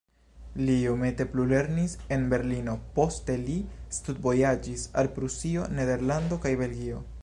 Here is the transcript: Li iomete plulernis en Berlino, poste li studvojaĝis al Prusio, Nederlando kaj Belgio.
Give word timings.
Li 0.67 0.77
iomete 0.85 1.27
plulernis 1.33 1.93
en 2.17 2.25
Berlino, 2.33 2.75
poste 2.97 3.37
li 3.45 3.59
studvojaĝis 4.01 4.89
al 5.03 5.15
Prusio, 5.19 5.73
Nederlando 5.81 6.45
kaj 6.47 6.61
Belgio. 6.65 7.05